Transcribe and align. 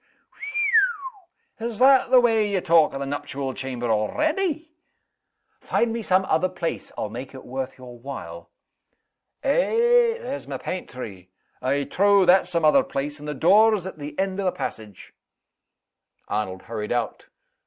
"Whew! 1.59 1.67
Is 1.67 1.77
that 1.77 2.09
the 2.09 2.19
way 2.19 2.49
ye 2.51 2.59
talk 2.59 2.95
o' 2.95 2.97
the 2.97 3.05
nuptial 3.05 3.53
chamber 3.53 3.91
already?" 3.91 4.73
"Find 5.59 5.93
me 5.93 6.01
some 6.01 6.25
other 6.25 6.49
place 6.49 6.91
I'll 6.97 7.11
make 7.11 7.35
it 7.35 7.45
worth 7.45 7.77
your 7.77 7.99
while." 7.99 8.49
"Eh! 9.43 10.17
there's 10.19 10.47
my 10.47 10.57
paintry! 10.57 11.29
I 11.61 11.83
trow 11.83 12.25
that's 12.25 12.49
some 12.49 12.65
other 12.65 12.81
place; 12.83 13.19
and 13.19 13.27
the 13.27 13.35
door's 13.35 13.85
at 13.85 13.99
the 13.99 14.17
end 14.17 14.39
o' 14.39 14.45
the 14.45 14.51
passage." 14.51 15.13
Arnold 16.27 16.63
hurried 16.63 16.91
out. 16.91 17.27